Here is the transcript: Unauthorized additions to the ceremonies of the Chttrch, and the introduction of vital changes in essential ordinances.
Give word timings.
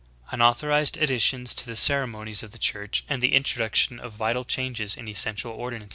Unauthorized 0.31 0.97
additions 0.97 1.53
to 1.53 1.63
the 1.63 1.75
ceremonies 1.75 2.41
of 2.41 2.49
the 2.49 2.57
Chttrch, 2.57 3.03
and 3.07 3.21
the 3.21 3.35
introduction 3.35 3.99
of 3.99 4.13
vital 4.13 4.43
changes 4.43 4.97
in 4.97 5.07
essential 5.07 5.51
ordinances. 5.51 5.89